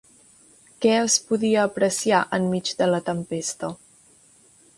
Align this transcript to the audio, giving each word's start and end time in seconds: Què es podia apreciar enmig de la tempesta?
Què 0.85 0.93
es 1.01 1.17
podia 1.27 1.65
apreciar 1.71 2.23
enmig 2.39 2.73
de 2.81 2.89
la 2.93 3.03
tempesta? 3.11 3.71